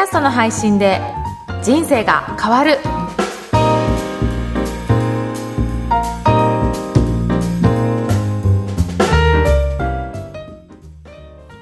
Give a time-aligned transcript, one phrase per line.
[0.00, 0.98] ャストの配信で
[1.62, 2.78] 人生が変わる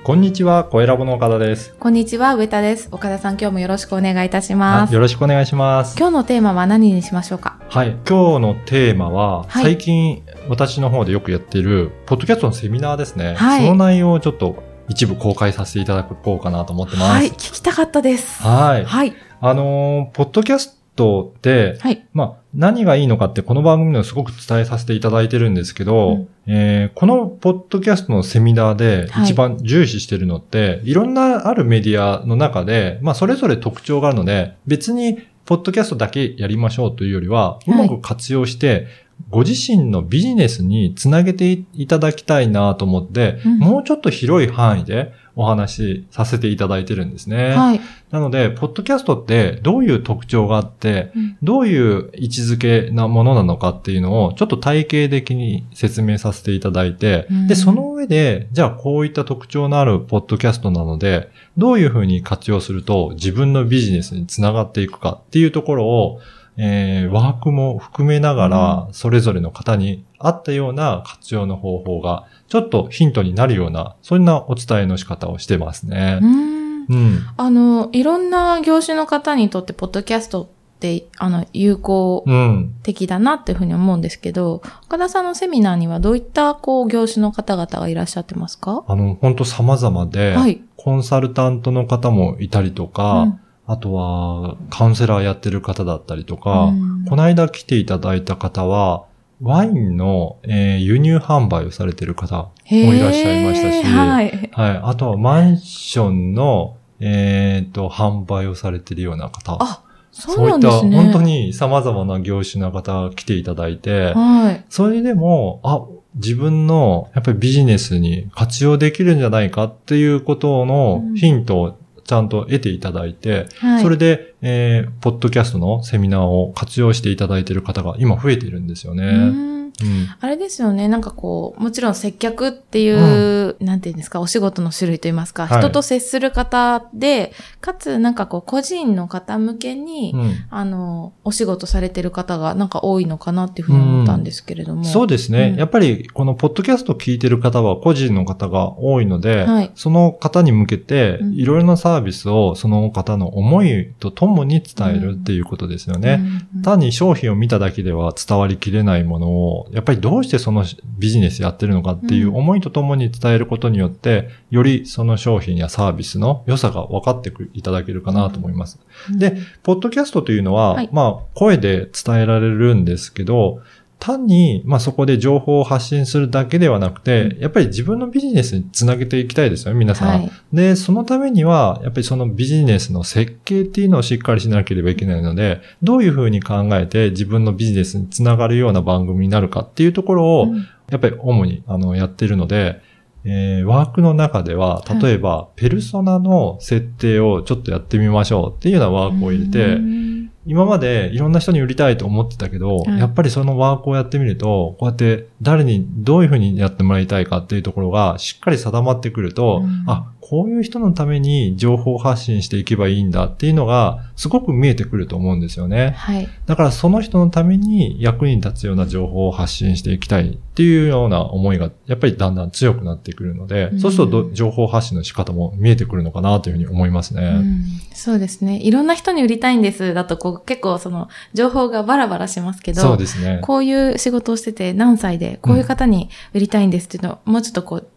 [0.04, 1.74] こんにちは、声ラボの岡田です。
[1.78, 5.98] こんにちは上田です岡田さん今日もよろしくお願いいたしますあよろしくお願いします。
[5.98, 7.60] 今日のテーマは何にしましょうか？
[7.68, 13.34] はい、今日のテーマは、はい最近私の方でよくやっている、ポッドキャストのセミナーですね。
[13.34, 17.10] はいその内容をちょっと一部公開させていただこうかなと思ってます。
[17.12, 18.42] はい聞きたかったです。
[18.42, 18.84] はい。
[18.84, 19.14] はい。
[19.40, 22.06] あのーポッドキャストって、はい。
[22.12, 26.28] まあ、何がいいのかってこの番組でもすごく伝えさせていただいてるんですけど、うん。
[26.46, 29.24] えーこのポッドキャストのセミナーではい。
[29.24, 38.86] 一番重視してるのって、い、ろんなあるメディアの中で、まあ、それぞれ特徴があるので、別にポッドキャストだけやりましょうというよりは、うまく活用して、
[39.30, 43.58] ご自身のビジネスにつなげていただきたいなと思って、うん。
[43.58, 47.54] もうちょっと広い範囲でお話しさせていただいてるんですね。
[47.54, 47.80] はい。
[48.10, 51.36] なので、ポッドキャストってどういう特徴があって、うん。
[51.42, 57.46] どういう位置づけなものなのかっていうのをちょっと体系的に説明させていただいて、うん。
[57.48, 66.20] で、その上で、じゃあこういった特徴のあるポッドキャストなので、どういうふうに活用すると自分のビジネスにつながっていくかっていうところを、
[66.60, 76.26] えーワークも含めながら、それぞれの方に合ったような活用の方法が、ちょっとヒントになるような、そんなお伝えの仕方をしてますねう。
[76.26, 77.18] んうん。
[77.36, 80.46] あのいろんな業種の方にとってポッドキャストっ
[80.80, 82.74] てあの有効うん。
[82.82, 88.84] 的だなっていうふうに思うんですけど、岡田さんのセミナーにはどういったこう業種の方々がいらっしゃってますか？
[88.88, 90.62] あの、本当様々で、はい。
[90.76, 99.06] コンサルタントの方もいたりとか、うんあとはカウンセラーやってる方だったりとか、うんこの間来ていただいた方は、
[99.40, 104.50] ワインの、えー輸入販売をされてる方もいらっしゃいましたし、はい。
[104.52, 104.80] はい。
[104.82, 109.56] あとはマンションの、えっ、と、販売をされてるような方。
[109.60, 109.82] あ、
[110.12, 110.80] そうなんですね。
[110.80, 114.64] そういった本当に様々な業種の方が来ていただいて、はい。
[114.68, 115.82] それでも、あ、
[116.16, 123.82] 自分のやっぱりビジネスに活用できるんじゃないかっていうことのうんヒントをちゃんと得ていただいて、はい。
[123.82, 129.57] それで、えー、ポッドキャストのセミナーを活用していただいている方が今増えているんですよね。
[129.82, 129.88] うん。
[129.88, 130.88] うんあれですよね。
[130.88, 135.58] なんかこう、もちろん接客っていう、なんていうんですか、お仕事の種類といいますか、はい。
[135.60, 140.32] 人と接する方で、かつなんかこう、個人の方向けに、うん。
[140.50, 144.84] あの、お仕事されてる方がなんか多いのかなっていうふうに思ったんですけれども。
[144.84, 145.58] そうですね、うん。
[145.58, 149.70] やっぱり、このポッドキャストを聞いてる方は個人の方が多いので、はい。
[149.74, 156.20] その方に向けてうん、いろいろなサービスをその方の思いとともに伝えるっていうことですよね。
[156.56, 156.62] うん。
[156.62, 160.64] 単に商品を見ただけでは伝わりきれないものを、やっぱりどうしてその
[160.98, 168.78] ビジネスやってるのかっていう思いとともに伝えることによって、よりその商品やサービスの良さが分かっていただけるかなと思います。
[169.10, 170.88] で、ポッドキャストというのは、はい。
[170.92, 173.60] まあ、声で伝えられるんですけど、
[173.98, 180.08] 単に、まあそこで情報を発信するだけではなくて、うやっぱり自分のビジネスにつなげていきたいですよね、皆さん。
[180.08, 180.30] はい。
[180.52, 190.66] で、そのためには、やっぱりそのビジネスの設計っていうのをしっかりしなければいけないので、どういうふうに考えて自分のビジネスにつながるような番組になるかっていうところを、うん。
[190.90, 192.80] やっぱり主にあのやってるので、
[193.24, 200.17] えーワークの中では、例えば、ペルソナの設定をちょっとやってみましょうっていうようなワークを入れて、うん
[200.48, 209.84] 今までいろんな人に売りたいと思ってたけど、はいやっぱりそのワークをやってみると、こうやって誰にどういうふうにやってもらいたいかっていうところがしっかり定まってくると、うん。
[209.86, 215.94] あ、こういう人のために情報発信していけばいいんだっていうのがすごく見えてくると思うんですよね。
[215.96, 216.28] はい。
[216.44, 227.22] だからその人のために役に立つような情報を発信していきたいっていうような思いがやっぱりだんだん強くなってくるので、うんそうするとど情報発信の仕方も見えてくるのかなというふうに思いますね。
[227.22, 227.64] うん
[227.94, 228.58] そうですね。
[228.58, 229.94] いろんな人に売りたいんです。
[229.94, 233.38] だとこう結構その情報がバラバラしますけど、そうですね。
[233.40, 237.88] こういう仕事をしてて何歳でこういう方に売りたいんですっていうのをもうちょっとこう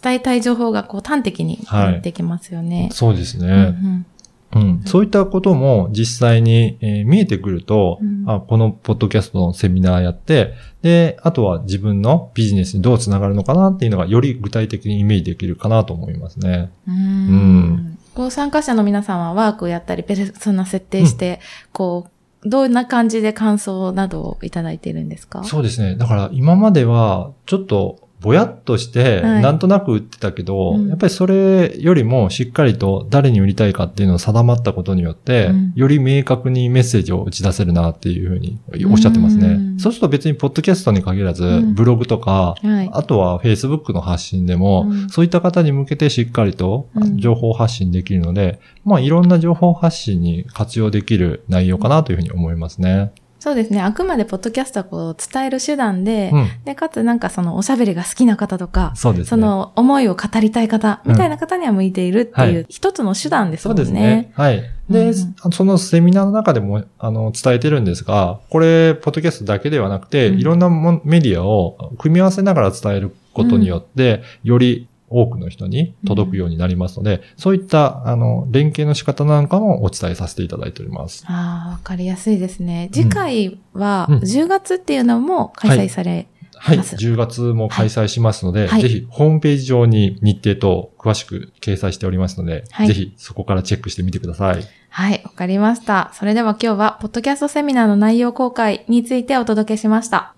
[0.00, 2.90] 伝えたい情報がこう端的にってきますよね。
[2.92, 3.46] そうですね。
[3.46, 4.06] うんうん
[4.50, 16.70] うん、そういったことも実際に、えー見えてくると、うんあ、このポッドキャストのセミナーやって、で、あとは自分のビジネスにどうつながるのかなっていうのがより具体的にイメージできるかなと思いますね。
[16.88, 17.00] うーんう
[17.34, 21.40] んこう参加者の皆さんはワークをやったり、ペルソナ設定して、
[21.72, 22.06] こ
[22.42, 25.44] う、どんな感じで感想などをいただいているんですか？
[25.44, 25.94] そうですね。
[25.94, 29.42] だから今まではちょっとぼやっとして、はい。
[29.42, 30.88] なんとなく売ってたけど、うん。
[30.88, 35.72] やっぱりそれよりもしっかりと誰に売りたいかっていうのを定まったことによって、うん。
[35.74, 38.58] より明確にメッセージを打ち出せるなっていうふうに
[38.90, 39.48] おっしゃってますね。
[39.48, 41.74] うんそうすると別にポッドキャストに限らず、うん。
[41.74, 42.90] ブログとか、はい。
[42.92, 45.08] あとは Facebook の発信でも、うん。
[45.08, 47.18] そういった方に向けてしっかりとうん。
[47.18, 53.12] 情報発信できるので、まあいろんな情報発信に活用できる内容かなというふうに思いますね。
[53.38, 53.80] そうですね。
[53.80, 56.48] あくまでポッドキャストはこう伝える手段で、うん。
[56.64, 59.28] で、かつなんかそのおしゃべりが好きな方とか、そうですね。
[59.28, 63.80] その思いを語りたい方みたいな方には向いているってはいいう一つの手段ですそもね。
[63.80, 64.32] うんですね。
[64.34, 64.62] はい。
[64.90, 81.24] で、うんそのセミナーの中でも、あの、伝えてるんですが、これ、ポッドキャストだけではなくて、うんいろんなもメディアを組み合わせながら伝えることによって、より多くの人に届くようになりますので、そういった、あの、連携の仕方なんかもお伝えさせていただいております。
[81.26, 82.88] ああ、わかりやすいですね。
[82.92, 86.28] 次回はうん10月っていうのも開催され、
[86.60, 86.76] はい。
[86.76, 94.64] ます10月も開催しますので、はいぜひ、ホームページ上に日程と詳しく掲載しておりますので、はいぜひそこからチェックしてみてください。
[94.90, 96.10] はい、わかりました。
[96.14, 100.37] それでは今日は、ポッドキャストセミナーの内容公開についてお届けしました。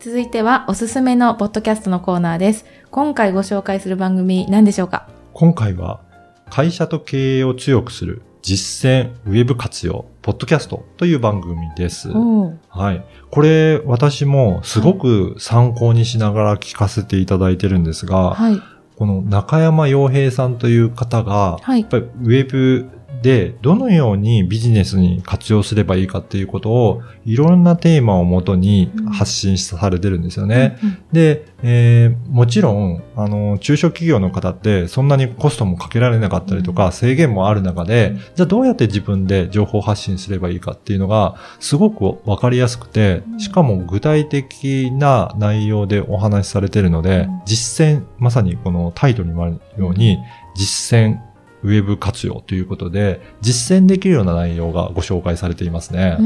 [0.00, 2.64] 続いては、おすすめのポッドキャストのコーナーです。
[2.90, 5.10] 今回ご紹介する番組何でしょうか？
[5.34, 6.00] 今回は
[6.48, 12.08] 会社と経営を強くする実践ウェブ活用ポッドキャストという番組です。
[12.08, 13.04] はい。
[13.30, 18.58] これ私もすごく参考にしながら聞かせていただいてるんですが、はい。
[18.96, 22.90] この中山洋平さんという方が、はいやっぱりウェブ
[23.22, 30.78] でどのようにビジネスに活用すればいいかっていうことをいろんなテーマをもとに発信されてるんですよね。
[30.82, 30.98] うんうん。
[31.12, 36.92] で、えーもちろん、あの、中小企業の方ってそんなにコストもかけられなかったりとか、うん。
[36.92, 38.16] 制限もある中で、うん。
[38.18, 43.40] じゃあどうやって自分で情報発信すればいいかっていうのが、すごくわかりやすくてう、ん。
[43.40, 47.40] しかも具体的な内容でお話しされてるので、うん。
[47.44, 50.18] 実践、まさにこのタイトルにもあるように、
[50.54, 51.18] 実践
[51.62, 56.18] ウェブ活用ということで、実践できるような内容がご紹介されていますね。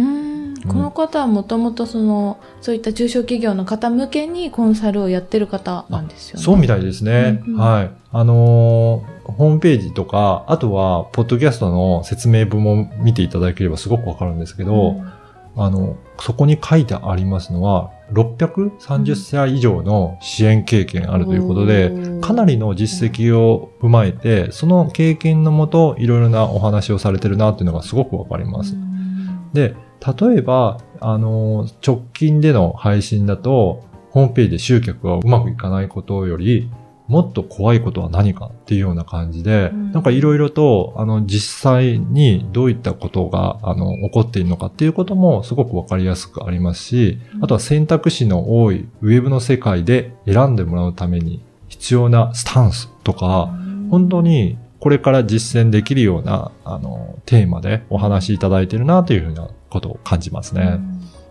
[0.66, 6.42] この方はもともとその、そういった中小企業の方向けにコンサルをやってる方なんですよね。
[6.42, 7.42] そうみたいですね。
[7.46, 7.90] うんうんはい。
[8.12, 15.12] あのーホームページとか、あとは、ポッドキャストの説明文も見ていただければすごくわかるんですけど、ん
[15.56, 28.74] あの、そこに書いてありますのは、630歳以上の支援経験あるということで、かなりの実績を踏まえて、その経験のもと、いろいろなお話をされてるなっていうのがすごくわかります。
[28.74, 29.50] うん。
[29.52, 29.74] で、
[30.20, 36.70] 例えば、あの、直近での配信だと、ホームページで集客がうまくいかないことより、
[37.06, 39.92] もっと怖いことは何かっていうような感じで、うん。
[39.92, 53.54] なんかいろいろと、あの、実際にどういったことが、あの、起こっているのかっていうこともすごくわかりやすくありますし、あとは選択肢の多いウェブの世界で選んでもらうために必要なスタンスとか、
[53.90, 60.78] 本当にこれから実践できるような、あの、テーマでお話しいただいてるなというふうなことを感じますね。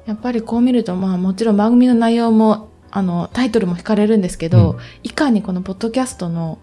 [0.05, 6.59] やっぱりこう見ると、まあもちろん番組の内容も、あの、タイトルも惹かれるんですけど、うんいかにこのポッドキャストの、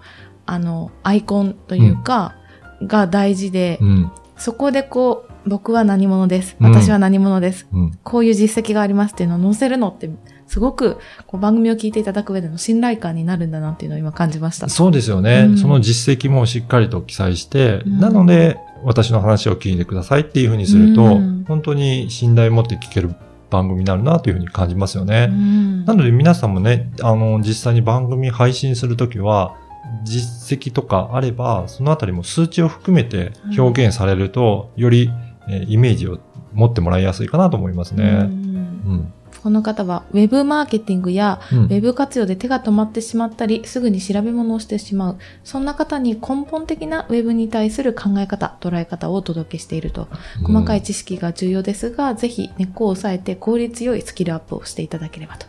[0.46, 2.36] あの、アイコンというか、
[2.82, 4.12] が大事で、うん。
[4.36, 6.56] そこでこう、僕は何者です。
[6.60, 7.66] うん私は何者です。
[7.72, 7.98] うん。
[8.04, 10.08] こういう実績がありますっていうのを載せるのって、
[10.46, 14.68] すごくこう番組を聞いていただく上での信頼感になるんだなっていうのを今感じました。
[14.68, 23.14] そうですよね、うんその実績もしっかりと記載して、うんなので、私の話を聞いてくださいっていうふうにすると、うん本当に信頼を持って聞ける
[23.50, 25.28] 番組になるなというふうに感じますよね。
[25.30, 29.56] うんなので皆さんもね、あの、実際に番組配信するときは、
[30.04, 35.10] 実績とかあれば、そのあたりも数値を含めて表現されると、より、
[35.48, 36.18] えーイメージを
[36.52, 38.04] 持ってもらいやすいかなと思いますうね。
[38.04, 39.12] んうん。
[39.42, 45.18] この方は、ウェブマーケティングやうんウェブ活用で手が止まってしまったり、すぐに調べ物をしてしまう。
[45.44, 50.08] そんな方に根本的なウェブに対する考え方、捉え方をお届けしていると。
[50.42, 55.46] 細かい知識が重要ですが、ぜひ根っこを押さえて効率よいスキルアップをしていただければと。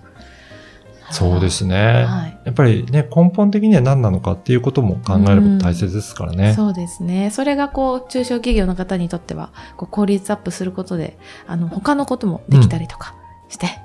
[1.11, 2.05] そうですね。
[2.05, 6.53] はいやっぱりね、根本的には何なのかっていうことも考えること大切ですからね。
[6.53, 7.29] そうですね。
[7.29, 13.13] それがこう、中小企業の方にとっては、こう効率アップすることで、あの、他のこともできたりとか
[13.47, 13.80] して、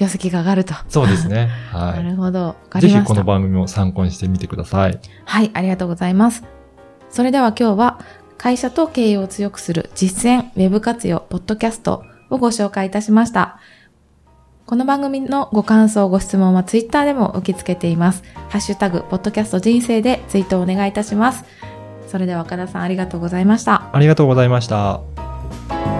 [0.00, 0.74] 業績が上がると。
[0.88, 1.50] そうですね。
[1.74, 2.56] なはるほど。
[2.80, 2.88] ぜ。
[2.88, 4.98] ひこの番組も参考にしてみてください。
[5.26, 6.42] はい、ありがとうございます。
[7.10, 8.00] それでは今日は、
[8.38, 13.58] 会社と経営を強くする実践、ウェブ活用、ポッドキャストをご紹介いたしました。
[14.64, 18.22] この番組のご感想、ご質問はツイッターでも受け付けています。
[18.48, 21.44] ハッシュタグ、ポッドキャスト人生でツイートをお願いいたします。
[22.06, 23.90] それでは岡田さんありがとうございました。
[23.92, 25.99] ありがとうございました。